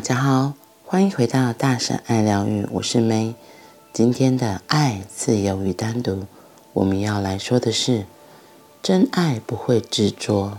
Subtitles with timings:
[0.00, 0.54] 大家好，
[0.86, 3.34] 欢迎回到大婶爱疗愈，我是梅。
[3.92, 6.24] 今天的爱、自由与单独，
[6.72, 8.06] 我们要来说的是：
[8.82, 10.56] 真爱不会执着，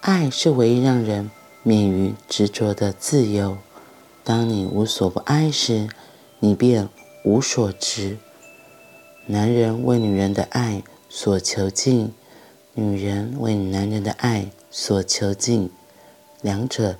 [0.00, 1.28] 爱是唯一让人
[1.64, 3.58] 免于执着的自由。
[4.22, 5.88] 当你无所不爱时，
[6.38, 6.88] 你便
[7.24, 8.16] 无所执。
[9.26, 12.14] 男人为女人的爱所囚禁，
[12.74, 15.72] 女人为男人的爱所囚禁，
[16.40, 16.96] 两者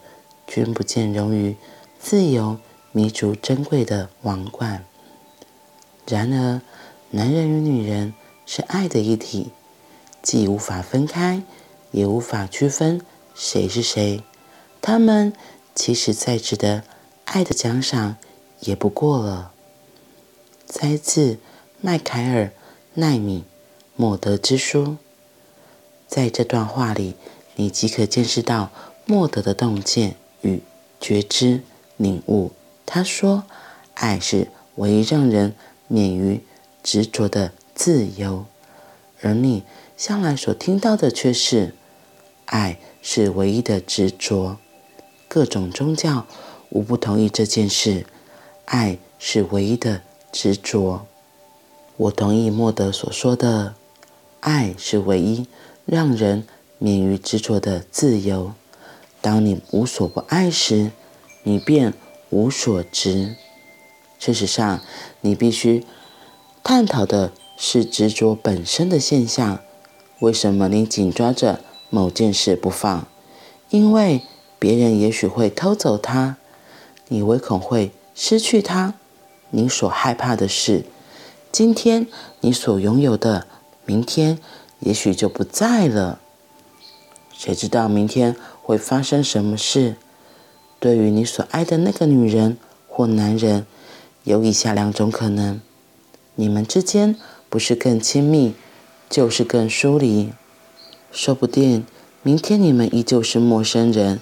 [0.48, 1.54] 君不见容于
[2.00, 2.58] 自由
[2.90, 4.84] 弥足珍贵的王冠。
[6.06, 6.62] 然而，
[7.10, 8.14] 男人与女人
[8.46, 9.52] 是爱的一体，
[10.22, 11.42] 既无法分开，
[11.92, 13.02] 也无法区分
[13.34, 14.24] 谁是谁。
[14.80, 15.34] 他们
[15.74, 16.82] 其实再值得
[17.26, 18.16] 爱的奖赏
[18.60, 19.52] 也不过了。
[20.66, 21.38] 摘自
[21.80, 22.44] 迈凯尔·
[22.94, 23.40] 奈米·
[23.96, 24.96] 莫德之书。
[26.06, 27.16] 在这段话里，
[27.56, 28.70] 你即可见识到
[29.04, 30.62] 莫德的洞见与
[31.00, 31.62] 觉知
[31.96, 32.52] 领悟。
[32.84, 33.44] 他说
[33.94, 35.54] ：“爱是唯一让人
[35.86, 36.40] 免于
[36.82, 38.46] 执着的自由。”
[39.20, 39.64] 而你
[39.96, 41.74] 向来所听到的却是
[42.46, 44.58] ：“爱是唯一的执着。”
[45.28, 46.26] 各种宗教
[46.70, 48.06] 无不同意这件事，
[48.64, 50.02] 爱是唯一的
[50.32, 51.06] 执着。
[51.96, 53.74] 我同意莫德所说的，
[54.40, 55.46] 爱是唯一
[55.84, 56.46] 让人
[56.78, 58.52] 免于执着的自由。
[59.20, 60.92] 当你无所不爱时，
[61.42, 61.94] 你便
[62.30, 63.36] 无所执。
[64.18, 64.80] 事实上，
[65.20, 65.84] 你必须
[66.62, 69.60] 探讨的是执着本身的现象。
[70.20, 73.06] 为什么你紧抓着某件事不放？
[73.70, 74.22] 因为
[74.58, 76.36] 别人也许会偷走它，
[77.08, 78.94] 你唯恐会失去它。
[79.50, 80.84] 你所害怕的是，
[81.52, 82.06] 今天
[82.40, 83.46] 你所拥有的，
[83.84, 84.38] 明天
[84.80, 86.18] 也许就不在了。
[87.32, 88.34] 谁知道明天
[88.68, 89.96] 会发生什么事？
[90.78, 93.64] 对于你所爱的那个女人或男人，
[94.24, 95.58] 有以下两种可能：
[96.34, 97.16] 你们之间
[97.48, 98.52] 不是更亲密，
[99.08, 100.34] 就是更疏离。
[101.10, 101.86] 说不定
[102.22, 104.20] 明天你们依旧是陌生人。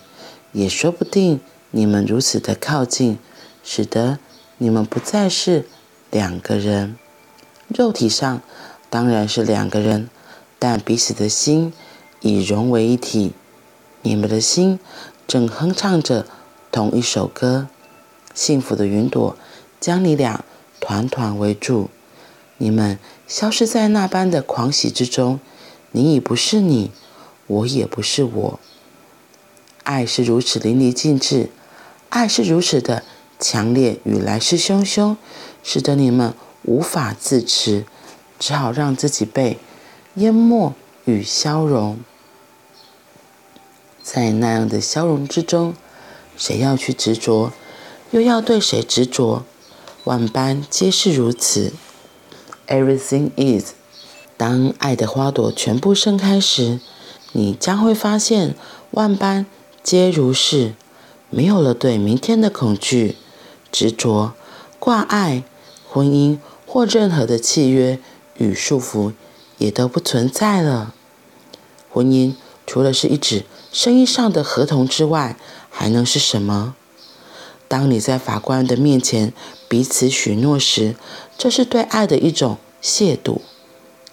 [0.52, 1.40] 也说不定，
[1.72, 3.18] 你们如此的靠近，
[3.64, 4.20] 使得
[4.58, 5.66] 你们不再是
[6.12, 6.96] 两个人。
[7.66, 8.40] 肉体上
[8.88, 10.08] 当然是两个人，
[10.60, 11.72] 但彼此的心
[12.20, 13.32] 已融为一体。
[14.06, 14.78] 你们的心
[15.26, 16.26] 正哼唱着
[16.70, 17.66] 同一首歌，
[18.32, 19.36] 幸福的云朵
[19.80, 20.44] 将你俩
[20.78, 21.90] 团团围住。
[22.58, 25.40] 你们消失在那般的狂喜之中，
[25.90, 26.92] 你已不是你，
[27.48, 28.60] 我也不是我。
[29.82, 31.50] 爱是如此淋漓尽致，
[32.08, 33.02] 爱是如此的
[33.40, 35.16] 强烈与来势汹汹，
[35.64, 37.84] 使得你们无法自持，
[38.38, 39.58] 只好让自己被
[40.14, 40.72] 淹没
[41.06, 41.98] 与消融。
[44.06, 45.74] 在那样的消融之中，
[46.36, 47.50] 谁要去执着，
[48.12, 49.42] 又要对谁执着？
[50.04, 51.72] 万般皆是如此。
[52.68, 53.72] Everything is。
[54.36, 56.78] 当爱的花朵全部盛开时，
[57.32, 58.54] 你将会发现
[58.92, 59.44] 万般。
[59.82, 60.74] 皆如是，
[61.28, 63.16] 没有了对明天的恐惧、
[63.72, 64.34] 执着、
[64.78, 65.42] 挂碍、
[65.88, 67.98] 婚姻或任何的契约
[68.36, 69.12] 与束缚，
[69.58, 70.94] 也都不存在了。
[71.90, 72.34] 婚姻
[72.64, 75.36] 除了是一纸生意上的合同之外，
[75.70, 76.74] 还能是什么？
[77.68, 79.32] 当你在法官的面前
[79.68, 80.94] 彼此许诺时，
[81.36, 83.40] 这是对爱的一种亵渎。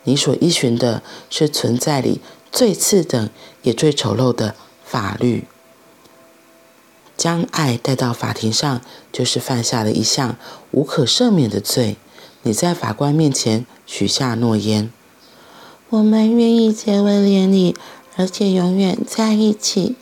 [0.03, 2.19] 你所依循的是存在里
[2.51, 3.29] 最次等
[3.61, 5.45] 也最丑陋的法律。
[7.15, 8.81] 将爱带到法庭上，
[9.11, 10.35] 就是犯下了一项
[10.71, 11.95] 无可赦免的罪。
[12.41, 14.91] 你在法官面前许下诺言
[15.89, 17.77] ：“我们愿意结为连理，
[18.15, 19.95] 而且永远在一起。”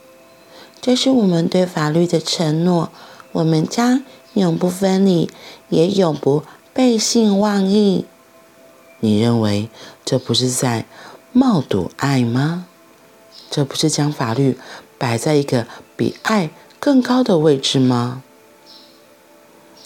[0.82, 2.90] 这是我们对法律的承诺。
[3.34, 5.30] 我们将永不分离，
[5.70, 8.06] 也永不背信忘义。
[9.00, 9.70] 你认为
[10.04, 10.86] 这不是在
[11.32, 12.66] 冒赌爱吗？
[13.50, 14.58] 这不是将法律
[14.98, 15.66] 摆在一个
[15.96, 16.50] 比爱
[16.80, 18.22] 更高的位置吗？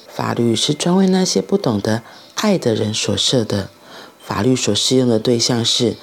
[0.08, 2.02] 法律是专为那些不懂得
[2.36, 3.70] 爱的人所设的。
[4.20, 5.98] 法律所适用的对象是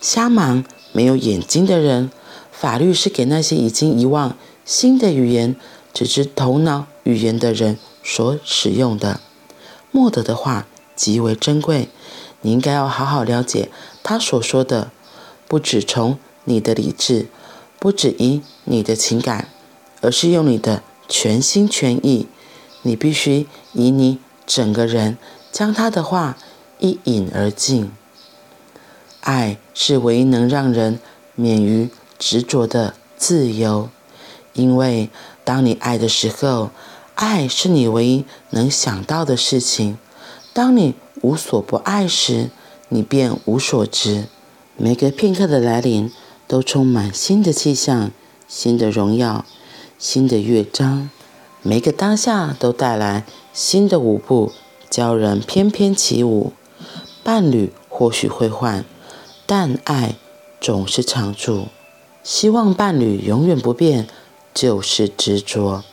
[0.00, 0.64] 瞎忙、
[0.98, 2.10] 没有眼睛的人。
[2.50, 5.54] 法律是给那些已经遗忘新的语言、
[5.94, 9.20] 只知头脑语言的人所使用的。
[9.92, 10.66] 默德的话
[10.96, 11.88] 极为珍贵，
[12.40, 13.70] 你应该要好好了解
[14.02, 14.90] 他所说的，
[15.46, 17.28] 不只从你的理智，
[17.78, 19.50] 不只以你的情感。
[20.00, 22.26] 而是用你的全心全意，
[22.82, 25.16] 你必须以你整个人
[25.52, 26.36] 将他的话
[26.80, 27.92] 一饮而尽。
[29.20, 30.98] 爱是唯一能让人
[31.34, 31.88] 免于
[32.18, 33.88] 执着的自由，
[34.52, 35.10] 因为
[35.44, 36.70] 当你爱的时候，
[37.14, 39.96] 爱是你唯一能想到的事情；
[40.52, 42.50] 当你无所不爱时，
[42.88, 44.26] 你便无所知。
[44.76, 46.10] 每个片刻的来临，
[46.46, 48.10] 都充满新的气象、
[48.46, 49.44] 新的荣耀、
[49.98, 51.10] 新的乐章。
[51.62, 54.52] 每个当下都带来新的舞步，
[54.88, 56.52] 教人翩翩起舞。
[57.24, 58.84] 伴侣或许会换，
[59.48, 60.14] 但爱
[60.60, 61.66] 总是常驻。
[62.22, 64.06] 希望伴侣永远不变。
[64.54, 65.84] 就是执着。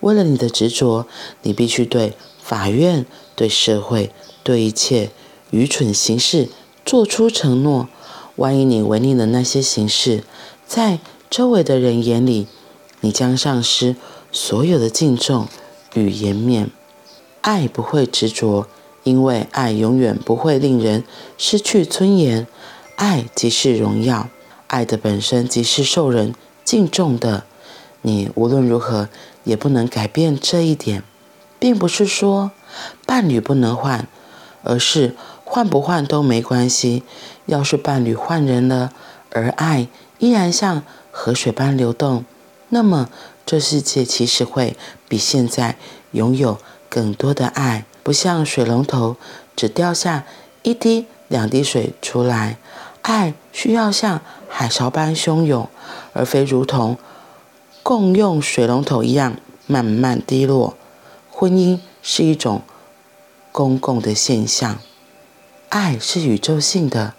[0.00, 1.06] 为了你的执着，
[1.42, 3.04] 你必须对法院、
[3.36, 4.12] 对社会、
[4.42, 5.10] 对一切
[5.50, 6.48] 愚蠢形式
[6.86, 7.86] 做出承诺。
[8.36, 10.24] 万一你违逆了那些形式，
[10.66, 12.46] 在周围的人眼里，
[13.02, 13.94] 你将丧失
[14.32, 15.46] 所有的敬重
[15.92, 16.70] 与颜面。
[17.42, 18.66] 爱不会执着，
[19.02, 21.04] 因为爱永远不会令人
[21.36, 22.46] 失去尊严。
[22.96, 24.28] 爱即是荣耀，
[24.66, 27.44] 爱的本身即是受人敬重的。
[28.02, 29.08] 你无论如何
[29.44, 31.02] 也不能改变这一点，
[31.58, 32.50] 并不是说
[33.06, 34.06] 伴侣不能换，
[34.62, 35.14] 而是
[35.44, 37.02] 换不换都没关系。
[37.46, 38.92] 要是伴侣换人了，
[39.30, 39.88] 而爱
[40.18, 42.24] 依然像河水般流动，
[42.68, 43.08] 那么
[43.46, 44.76] 这世界其实会
[45.08, 45.76] 比现在
[46.12, 46.58] 拥有
[46.88, 49.16] 更多的爱，不像水龙头
[49.56, 50.24] 只掉下
[50.62, 52.58] 一滴两滴水出来，
[53.04, 55.68] 爱需要像海潮般汹涌，
[56.14, 56.96] 而非如同。
[57.82, 59.36] 共用水龙头一样
[59.66, 60.74] 慢慢滴落。
[61.30, 62.62] 婚姻是一种
[63.52, 64.78] 公共的现象，
[65.68, 67.12] 爱是宇宙性的，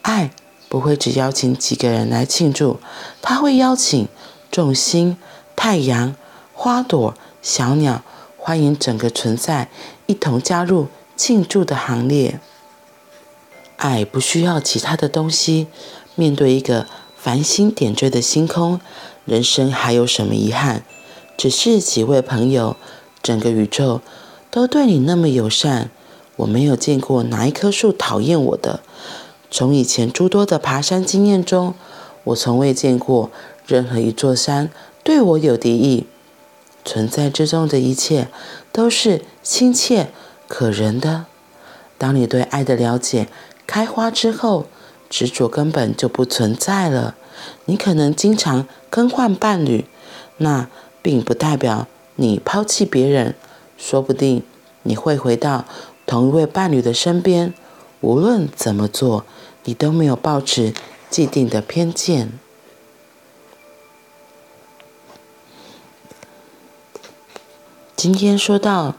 [0.00, 0.30] 爱
[0.70, 2.80] 不会只邀请几个人来庆祝，
[3.20, 4.08] 它会邀请
[4.50, 5.18] 众星、
[5.54, 6.16] 太阳、
[6.54, 8.02] 花朵、小鸟，
[8.38, 9.68] 欢迎整个存在
[10.06, 12.40] 一同加入庆祝的行列。
[13.78, 15.68] 爱不需要其他的东西，
[16.16, 16.86] 面对一个
[17.16, 18.80] 繁星点缀的星空。
[19.24, 20.82] 人生还有什么遗憾？
[21.36, 22.76] 只是几位朋友，
[23.22, 24.00] 整个宇宙
[24.50, 25.90] 都对你那么友善。
[26.36, 28.80] 我没有见过哪一棵树讨厌我的。
[29.50, 31.74] 从以前诸多的爬山经验中，
[32.24, 33.30] 我从未见过
[33.66, 34.70] 任何一座山
[35.04, 36.06] 对我有敌意。
[36.84, 38.28] 存在之中的一切
[38.72, 40.10] 都是亲切
[40.48, 41.26] 可人的。
[41.96, 43.28] 当你对爱的了解
[43.68, 44.66] 开花之后，
[45.10, 47.14] 执着根本就不存在了。
[47.66, 49.84] 你可能经常更换伴侣，
[50.38, 50.68] 那
[51.02, 51.86] 并不代表
[52.16, 53.34] 你抛弃别人。
[53.76, 54.42] 说不定
[54.84, 55.66] 你会回到
[56.06, 57.52] 同一位伴侣的身边。
[58.00, 59.26] 无论怎么做，
[59.64, 60.72] 你都没有抱持
[61.10, 62.32] 既定的偏见。
[67.94, 68.94] 今天说到，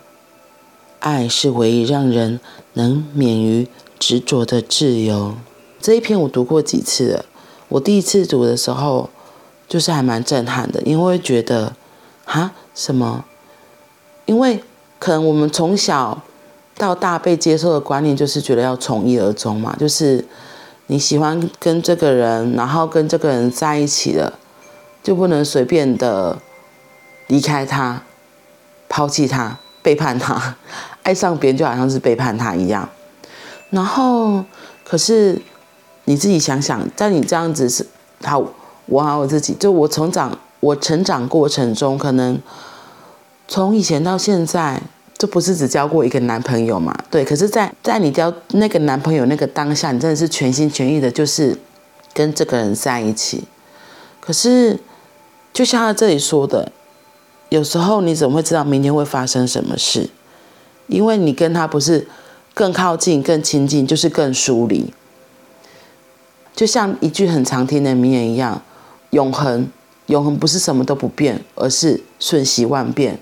[0.99, 2.39] 爱是唯一让人
[2.73, 3.67] 能免于
[3.99, 5.35] 执着的自由。
[5.81, 7.25] 这一篇我读过几次了。
[7.67, 9.09] 我第一次读的时候，
[9.67, 11.73] 就是还蛮震撼的，因为觉得，
[12.25, 13.25] 哈，什么？
[14.25, 14.63] 因为
[14.97, 16.21] 可能我们从小
[16.75, 20.25] 到大被接受的观念就是觉得要从一而终嘛，就是
[20.87, 24.39] 你喜欢跟这个人，然后跟这个人在一起了，
[25.03, 26.37] 就不能随便的
[27.27, 28.01] 离开他、
[28.87, 30.55] 抛弃他、背叛他，
[31.03, 32.89] 爱上别人就好像是背叛他一样。
[33.69, 34.43] 然后，
[34.83, 35.41] 可是。
[36.05, 37.85] 你自己想想，在你这样子是
[38.23, 38.43] 好，
[38.87, 42.39] 我好我自己，就我成长，我成长过程中，可能
[43.47, 44.81] 从以前到现在，
[45.19, 46.97] 就不是只交过一个男朋友嘛？
[47.11, 51.55] 对，可是，在在你交那个男朋友那个当下，你真的是全心全意的，就是
[52.11, 53.43] 跟这个人在一起。
[54.19, 54.79] 可是，
[55.53, 56.71] 就像他这里说的，
[57.49, 60.09] 有时候你怎么会知道明天会发生什么事？
[60.87, 62.07] 因为你跟他不是
[62.59, 64.93] 更靠近、更亲近，就是更疏离。
[66.53, 68.61] 就像一句很常听的名言一样，
[69.11, 69.69] 永恒，
[70.07, 73.17] 永恒不是什么都不变，而是瞬息万变。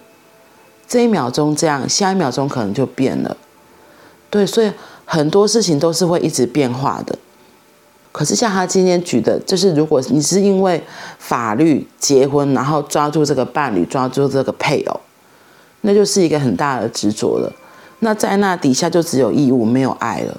[0.88, 3.38] 这一秒钟这样，下一秒钟可能就变了。
[4.32, 4.72] 对，所以
[5.06, 7.20] 很多事情都是会一直变化的。
[8.12, 10.84] 可是像他今天举的，就是如果你是因为
[11.20, 15.00] 法律结婚，然后抓住这个伴侣，抓住这个配偶，
[15.82, 17.54] 那就是一个很大的执着了。
[18.00, 20.38] 那在那底下就只有义务，没有爱了。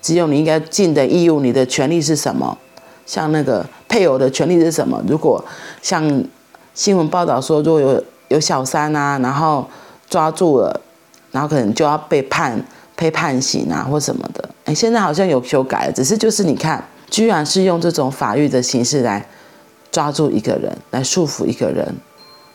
[0.00, 2.56] 只有你应该尽的义务，你的权利是什么？
[3.04, 5.02] 像那个配偶的权利是什么？
[5.06, 5.44] 如果
[5.80, 6.24] 像
[6.74, 9.68] 新闻报道说，如果有有小三啊，然后
[10.08, 10.80] 抓住了，
[11.30, 12.64] 然后可能就要被判
[12.96, 14.48] 被判刑啊，或什么的。
[14.64, 19.26] 哎，现在好像有修改，只是就是你看，居然是用这种法律的形式来
[19.90, 21.94] 抓住一个人，来束缚一个人，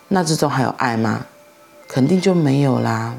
[0.08, 1.25] 那这种还有爱吗？
[1.88, 3.13] 肯定就没有啦。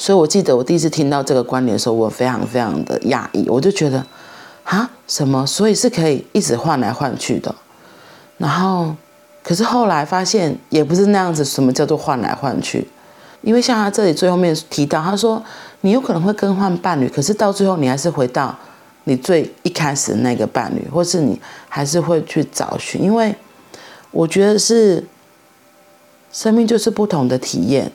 [0.00, 3.46] 所以，我记得我第一次听到这个观点的时候，我非常非常的讶异。
[3.50, 4.02] 我就觉得，
[4.64, 5.46] 啊，什么？
[5.46, 7.54] 所以是可以一直换来换去的。
[8.38, 8.96] 然后，
[9.42, 12.88] 可是后来发现也不是那样子，什么叫做换来换去？
[13.42, 15.42] 因为像他这里最后面提到，他说
[15.82, 18.58] 你有可能会更换伴侣，可是到最后你还是回到
[19.04, 21.38] 你最一开始的那个伴侣，或是你
[21.68, 23.02] 还是会去找寻。
[23.02, 23.34] 因为
[24.10, 25.06] 我觉得是
[26.32, 27.92] 生命就是不同的体验，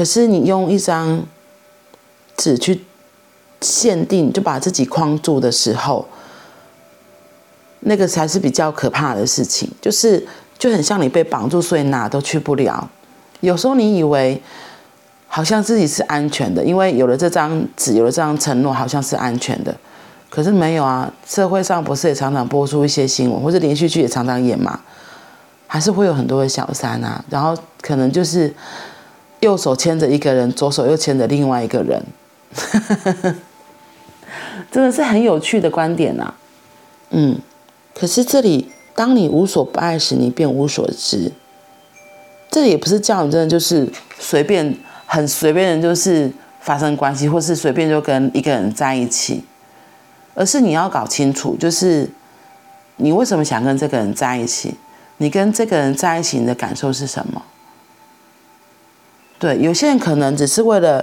[0.00, 1.22] 可是你用一张
[2.34, 2.80] 纸去
[3.60, 6.08] 限定，就把自己框住的时候，
[7.80, 10.26] 那个才是比较可怕的事情，就是
[10.56, 12.88] 就很像你被绑住，所以哪都去不了。
[13.40, 14.40] 有时候你以为
[15.28, 19.76] 好像自己是安全的，因为有了这张纸，有了这张承诺，好像是安全的。
[20.30, 24.80] 可是没有啊，社会上不是也常常播出一些新闻，或者连续剧也常常演嘛，
[25.66, 27.22] 还是会有很多的小三啊。
[27.28, 28.50] 然后可能就是
[29.40, 32.02] 右手牵着一个人，左手又牵着另外一个人，
[34.70, 36.34] 真的是很有趣的观点啊。
[37.10, 37.38] 嗯，
[37.94, 41.32] 可是这里，当你无所不爱时，你便无所知。
[42.50, 46.30] 这也不是叫你真的就是随便很随便的，就是
[46.60, 49.44] 发生关系，或是随便就跟一个人在一起，
[50.34, 52.10] 而是你要搞清楚，就是
[52.96, 54.74] 你为什么想跟这个人在一起？
[55.18, 57.42] 你跟这个人在一起，你的感受是什么？
[59.40, 61.02] 对，有些人可能只是为了，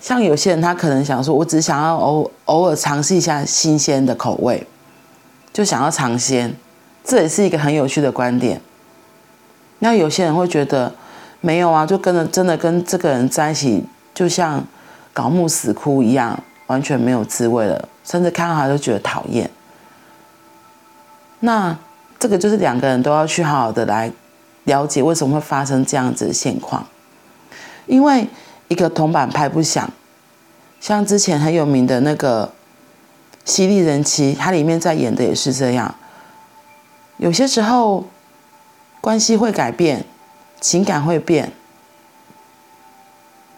[0.00, 4.66] 像有些人他可能想说，我只想要偶偶尔尝试一下新鲜的口味，
[5.52, 6.52] 就想要尝鲜，
[7.04, 8.60] 这也是一个很有趣的观点。
[9.78, 10.92] 那有些人会觉得
[11.40, 14.64] 没有啊，就跟着真的跟这个人在一起，就像
[15.12, 19.48] 搞木死枯一样，完全没有滋味了，甚至看到他都觉得讨厌。
[21.38, 21.78] 那
[22.18, 24.12] 这个就是两个人都要去好好的来
[24.64, 26.84] 了解为什么会发生这样子的现况，
[27.90, 28.26] 因为
[28.68, 29.90] 一个铜板拍不响，
[30.80, 32.46] 像之前很有名的那个
[33.44, 35.94] 《犀利人妻》，它里面在演的也是这样，
[37.18, 38.04] 有些时候。
[39.02, 40.04] 关系会改变，
[40.60, 41.52] 情感会变，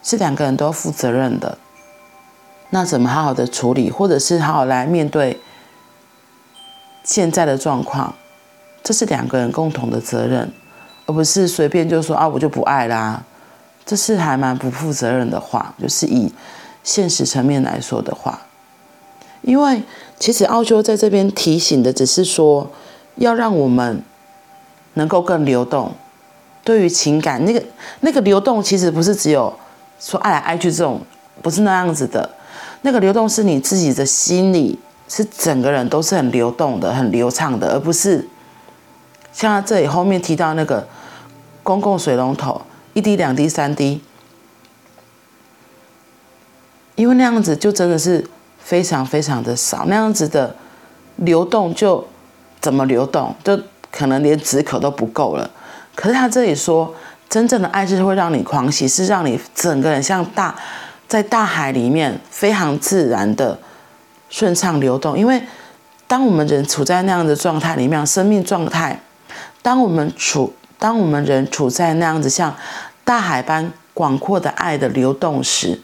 [0.01, 1.57] 是两个人都要负责任的。
[2.69, 5.37] 那怎么好好的处理，或者是好好来面对
[7.03, 8.15] 现在的状况，
[8.81, 10.49] 这是两个人共同的责任，
[11.07, 13.21] 而不是随便就说啊，我就不爱啦。
[13.85, 16.33] 这是还蛮不负责任的话，就是以
[16.83, 18.41] 现实层面来说的话，
[19.41, 19.83] 因为
[20.19, 22.69] 其实奥修在这边提醒的只是说，
[23.15, 24.03] 要让我们。
[24.95, 25.91] 能够更流动，
[26.63, 27.59] 对于情感那个
[28.01, 29.51] 那个流动，其实不是只有
[29.99, 31.01] 说爱来爱去这种，
[31.41, 32.29] 不是那样子的。
[32.83, 38.29] 那个流动是你自己的心里，是整个人都是很流动的、很流畅的，而不是
[39.31, 40.87] 像这里后面提到那个
[41.63, 42.61] 公共水龙头
[42.93, 44.01] 一滴、两滴、三滴，
[46.95, 48.25] 因为那样子就真的是
[48.59, 50.55] 非常非常的少，那样子的
[51.17, 52.07] 流动就
[52.59, 53.59] 怎么流动就。
[53.95, 55.47] 可能连止渴都不够了，
[55.93, 56.95] 可是他这里说，
[57.29, 60.55] 真正的爱是会让你狂喜，是让你整个人像大
[61.07, 63.55] 在大海里面非常自然的
[64.31, 65.15] 顺畅流动。
[65.15, 65.39] 因为
[66.07, 68.99] 当我们人处在那样的状态里面，生命状态，
[69.61, 70.51] 当我们处
[70.83, 72.53] 当我们人处在那样子像
[73.05, 75.79] 大海般广阔的爱的流动时，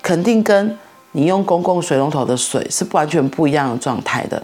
[0.00, 0.78] 肯定跟
[1.10, 4.40] 你用公共水龙头的水是完全不一样的状态的。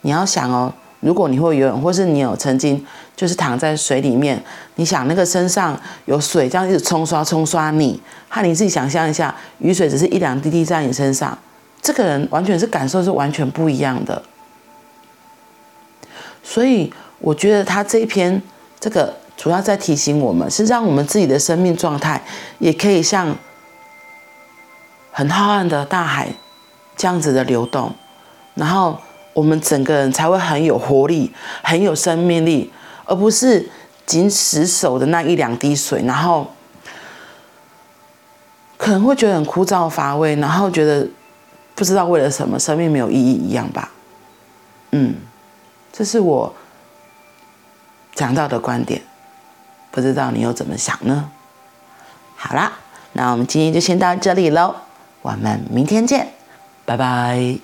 [0.00, 2.84] 你要想哦，如果你会游泳，或是你有曾经
[3.14, 4.42] 就是躺在水里面，
[4.74, 11.38] 你想那个身上有水这样一直冲刷冲刷你，和你自己想象一下，雨水只是一两滴滴在你身上，
[11.80, 14.20] 这个人完全是感受是完全不一样的。
[16.48, 18.40] 所以我觉得他这一篇
[18.78, 22.22] 这个主要在提醒我们，是让我们自己的生命状态
[22.60, 23.36] 也可以像
[25.10, 26.28] 很浩瀚的大海
[26.96, 27.92] 这样子的流动，
[28.54, 28.96] 然后。
[29.36, 31.30] 我们整个人才会很有活力，
[31.62, 32.72] 很有生命力，
[33.04, 33.68] 而不是
[34.06, 36.50] 仅死守的那一两滴水，然后
[38.78, 41.06] 可能会觉得很枯燥乏味，然后觉得
[41.74, 43.92] 不知道为了什么，生命没有意义一样吧。
[44.92, 45.16] 嗯，
[45.96, 46.54] 这是我
[48.14, 49.00] 讲到的观点，
[49.90, 51.30] 不知道你又怎么想呢？
[52.36, 52.72] 好啦，
[53.14, 54.76] 那我们今天就先到这里喽，
[55.22, 56.34] 我们明天见，
[56.84, 57.58] 拜拜。